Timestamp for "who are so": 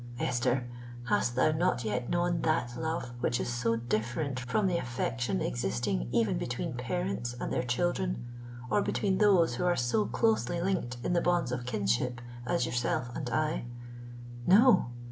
9.57-10.05